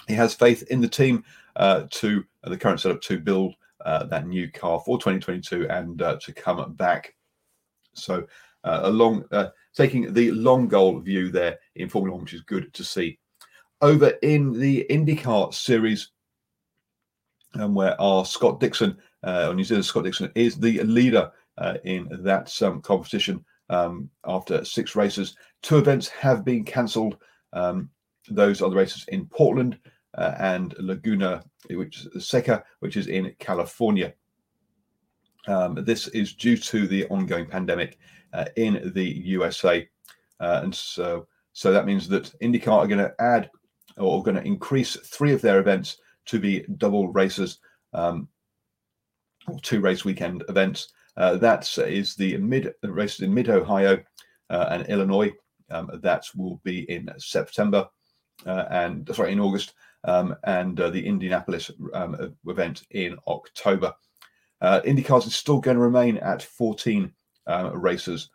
he 0.09 0.15
has 0.15 0.35
faith 0.35 0.63
in 0.71 0.81
the 0.81 0.89
team 0.89 1.25
uh, 1.57 1.85
to 1.91 2.25
uh, 2.45 2.51
the 2.51 2.57
current 2.57 2.81
setup 2.81 3.01
to 3.03 3.19
build 3.19 3.55
uh, 3.85 4.05
that 4.07 4.27
new 4.27 4.51
car 4.51 4.81
for 4.85 4.99
2022 4.99 5.69
and 5.69 6.03
uh, 6.03 6.17
to 6.21 6.33
come 6.33 6.73
back. 6.75 7.15
So, 7.95 8.27
uh, 8.65 8.81
along 8.85 9.25
uh, 9.33 9.49
taking 9.75 10.13
the 10.13 10.33
long 10.33 10.69
goal 10.69 11.01
view 11.01 11.31
there 11.31 11.59
in 11.77 11.89
Formula 11.89 12.15
One, 12.15 12.25
which 12.25 12.35
is 12.35 12.43
good 12.43 12.73
to 12.75 12.85
see 12.85 13.19
over 13.83 14.09
in 14.23 14.53
the 14.53 14.87
IndyCar 14.91 15.55
series, 15.55 16.11
um, 17.55 17.75
where 17.75 18.01
our 18.01 18.25
Scott 18.25 18.61
Dixon, 18.61 18.97
uh, 19.23 19.53
New 19.53 19.65
Zealand 19.65 19.85
Scott 19.85 20.05
Dixon, 20.05 20.31
is 20.35 20.57
the 20.57 20.83
leader 20.83 21.31
uh, 21.59 21.75
in 21.85 22.09
that 22.23 22.61
um, 22.63 22.81
competition 22.81 23.45
um, 23.69 24.11
after 24.27 24.65
six 24.65 24.97
races. 24.97 25.37
Two 25.63 25.79
events 25.79 26.09
have 26.09 26.45
been 26.45 26.65
cancelled. 26.65 27.17
Um, 27.53 27.91
those 28.29 28.63
are 28.63 28.71
the 28.71 28.77
races 28.77 29.05
in 29.09 29.27
Portland 29.27 29.79
uh, 30.17 30.35
and 30.39 30.75
Laguna, 30.79 31.43
which 31.71 32.07
is 32.15 32.27
Seca, 32.27 32.65
which 32.81 32.97
is 32.97 33.07
in 33.07 33.35
California. 33.39 34.13
Um, 35.49 35.75
this 35.85 36.09
is 36.09 36.35
due 36.35 36.57
to 36.59 36.87
the 36.87 37.07
ongoing 37.07 37.47
pandemic 37.47 37.99
uh, 38.33 38.45
in 38.57 38.93
the 38.95 39.05
USA, 39.05 39.89
uh, 40.39 40.61
and 40.63 40.75
so 40.75 41.27
so 41.53 41.73
that 41.73 41.87
means 41.87 42.09
that 42.09 42.33
IndyCar 42.41 42.69
are 42.69 42.87
going 42.87 42.99
to 42.99 43.15
add 43.19 43.51
or 43.97 44.23
going 44.23 44.37
to 44.37 44.47
increase 44.47 44.97
three 44.97 45.33
of 45.33 45.41
their 45.41 45.59
events 45.61 45.99
to 46.27 46.39
be 46.39 46.65
double 46.77 47.09
races, 47.09 47.59
um, 47.93 48.29
or 49.49 49.59
two 49.61 49.81
race 49.81 50.05
weekend 50.05 50.45
events. 50.49 50.93
Uh, 51.17 51.37
that 51.37 51.79
is 51.79 52.15
the 52.15 52.37
mid 52.39 52.73
races 52.83 53.21
in 53.21 53.35
mid 53.35 53.49
Ohio 53.49 54.03
uh, 54.49 54.67
and 54.71 54.87
Illinois. 54.87 55.33
Um, 55.71 55.91
that 56.03 56.25
will 56.35 56.61
be 56.65 56.91
in 56.91 57.09
September 57.19 57.89
uh, 58.47 58.65
and 58.71 59.09
sorry 59.15 59.33
in 59.33 59.41
August, 59.41 59.75
um, 60.05 60.35
and 60.45 60.81
uh, 60.81 60.91
the 60.91 61.05
Indianapolis 61.05 61.71
um, 61.95 62.35
event 62.47 62.85
in 62.91 63.17
October. 63.27 63.93
Uh, 64.61 64.81
IndyCars 64.83 65.27
is 65.27 65.35
still 65.35 65.61
going 65.61 65.77
to 65.77 65.83
remain 65.83 66.19
at 66.19 66.43
14 66.43 67.13
uh, 67.47 67.71
races 67.75 68.31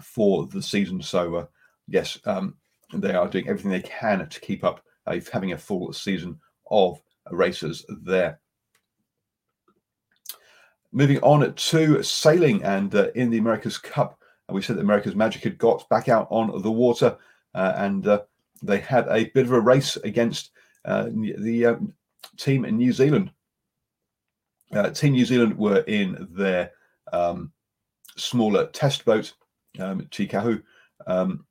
for 0.00 0.46
the 0.46 0.62
season. 0.62 1.02
So 1.02 1.48
yes, 1.88 2.18
um, 2.24 2.56
they 2.92 3.14
are 3.14 3.28
doing 3.28 3.48
everything 3.48 3.70
they 3.70 3.82
can 3.82 4.28
to 4.28 4.40
keep 4.40 4.64
up 4.64 4.82
uh, 5.06 5.18
having 5.32 5.52
a 5.52 5.58
full 5.58 5.92
season 5.92 6.38
of 6.70 7.00
races 7.30 7.84
there. 8.02 8.40
Moving 10.92 11.18
on 11.20 11.52
to 11.52 12.02
sailing 12.02 12.62
and 12.62 12.94
uh, 12.94 13.10
in 13.14 13.30
the 13.30 13.38
America's 13.38 13.78
Cup, 13.78 14.18
uh, 14.48 14.54
we 14.54 14.62
said 14.62 14.76
that 14.76 14.82
American 14.82 15.16
Magic 15.16 15.42
had 15.42 15.58
got 15.58 15.88
back 15.88 16.08
out 16.08 16.26
on 16.30 16.62
the 16.62 16.70
water 16.70 17.16
uh, 17.54 17.74
and 17.76 18.06
uh, 18.06 18.22
they 18.62 18.78
had 18.78 19.06
a 19.08 19.24
bit 19.30 19.44
of 19.44 19.52
a 19.52 19.60
race 19.60 19.96
against 19.96 20.50
uh, 20.84 21.08
the 21.12 21.66
um, 21.66 21.92
team 22.38 22.64
in 22.64 22.76
New 22.76 22.92
Zealand. 22.92 23.30
team 24.94 25.12
New 25.12 25.26
Zealand 25.26 25.56
were 25.58 25.80
in 25.80 26.26
their 26.30 26.72
um, 27.12 27.52
smaller 28.16 28.66
test 28.68 29.04
boat, 29.04 29.32
um, 29.78 30.06
Te 30.10 30.26
Kahu, 30.26 30.62
um, 31.06 31.44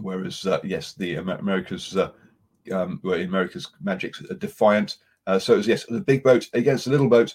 whereas 0.00 0.46
uh, 0.46 0.60
yes, 0.64 0.94
the 0.94 1.16
Americas 1.16 1.96
uh, 1.96 2.10
um, 2.72 3.00
were 3.02 3.16
in 3.16 3.28
American 3.28 3.62
Magic's 3.82 4.20
Defiant. 4.38 4.96
Uh, 5.26 5.38
so 5.38 5.54
it 5.54 5.58
was 5.58 5.68
yes, 5.68 5.84
the 5.84 6.00
big 6.00 6.22
boat 6.22 6.48
against 6.54 6.84
the 6.84 6.90
little 6.90 7.08
boat, 7.08 7.34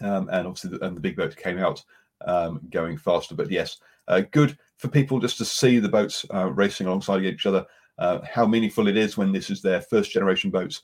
um, 0.00 0.28
and 0.32 0.46
obviously 0.46 0.70
the, 0.70 0.84
and 0.84 0.96
the 0.96 1.00
big 1.00 1.16
boat 1.16 1.36
came 1.36 1.58
out 1.58 1.82
um, 2.26 2.60
going 2.70 2.96
faster. 2.96 3.34
But 3.34 3.50
yes, 3.50 3.78
uh, 4.08 4.22
good 4.32 4.58
for 4.76 4.88
people 4.88 5.20
just 5.20 5.38
to 5.38 5.44
see 5.44 5.78
the 5.78 5.88
boats 5.88 6.24
uh, 6.34 6.50
racing 6.50 6.86
alongside 6.86 7.24
each 7.24 7.46
other. 7.46 7.66
Uh, 7.98 8.20
how 8.24 8.46
meaningful 8.46 8.88
it 8.88 8.96
is 8.96 9.18
when 9.18 9.30
this 9.30 9.50
is 9.50 9.60
their 9.60 9.82
first 9.82 10.10
generation 10.10 10.50
boats. 10.50 10.82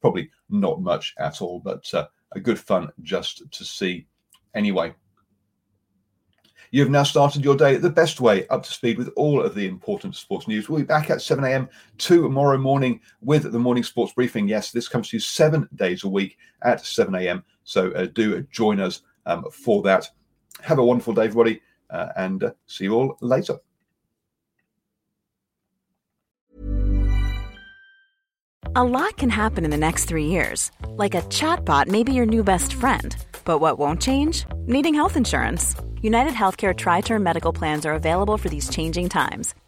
Probably 0.00 0.30
not 0.48 0.80
much 0.80 1.14
at 1.18 1.42
all, 1.42 1.60
but 1.60 1.84
a 1.92 2.40
good 2.40 2.58
fun 2.58 2.90
just 3.02 3.42
to 3.52 3.64
see 3.64 4.06
anyway. 4.54 4.94
You 6.74 6.80
have 6.80 6.90
now 6.90 7.04
started 7.04 7.44
your 7.44 7.54
day 7.54 7.76
the 7.76 7.88
best 7.88 8.20
way, 8.20 8.48
up 8.48 8.64
to 8.64 8.72
speed 8.72 8.98
with 8.98 9.08
all 9.14 9.40
of 9.40 9.54
the 9.54 9.68
important 9.68 10.16
sports 10.16 10.48
news. 10.48 10.68
We'll 10.68 10.80
be 10.80 10.84
back 10.84 11.08
at 11.08 11.22
7 11.22 11.44
a.m. 11.44 11.68
tomorrow 11.98 12.58
morning 12.58 13.00
with 13.20 13.52
the 13.52 13.60
morning 13.60 13.84
sports 13.84 14.12
briefing. 14.12 14.48
Yes, 14.48 14.72
this 14.72 14.88
comes 14.88 15.10
to 15.10 15.16
you 15.16 15.20
seven 15.20 15.68
days 15.76 16.02
a 16.02 16.08
week 16.08 16.36
at 16.62 16.84
7 16.84 17.14
a.m. 17.14 17.44
So 17.62 17.92
uh, 17.92 18.06
do 18.06 18.42
join 18.50 18.80
us 18.80 19.02
um, 19.24 19.44
for 19.52 19.82
that. 19.82 20.10
Have 20.62 20.80
a 20.80 20.84
wonderful 20.84 21.14
day, 21.14 21.26
everybody, 21.26 21.60
uh, 21.90 22.08
and 22.16 22.42
uh, 22.42 22.50
see 22.66 22.86
you 22.86 22.94
all 22.94 23.18
later. 23.20 23.54
A 28.74 28.82
lot 28.82 29.16
can 29.16 29.30
happen 29.30 29.64
in 29.64 29.70
the 29.70 29.76
next 29.76 30.06
three 30.06 30.26
years. 30.26 30.72
Like 30.88 31.14
a 31.14 31.22
chatbot 31.22 31.86
may 31.86 32.02
be 32.02 32.14
your 32.14 32.26
new 32.26 32.42
best 32.42 32.74
friend. 32.74 33.14
But 33.44 33.60
what 33.60 33.78
won't 33.78 34.02
change? 34.02 34.44
Needing 34.66 34.94
health 34.94 35.16
insurance. 35.16 35.76
United 36.04 36.34
Healthcare 36.34 36.76
Tri 36.76 37.00
Term 37.00 37.22
Medical 37.22 37.54
Plans 37.54 37.86
are 37.86 37.94
available 37.94 38.36
for 38.36 38.50
these 38.50 38.68
changing 38.68 39.08
times 39.08 39.54